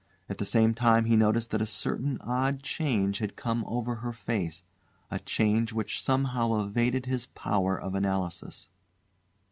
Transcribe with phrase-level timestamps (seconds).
[0.27, 4.11] At the same time he noticed that a certain odd change had come over her
[4.11, 4.63] face,
[5.11, 8.71] a change which somehow evaded his power of analysis.